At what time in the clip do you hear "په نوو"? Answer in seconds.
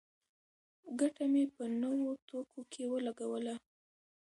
1.55-2.07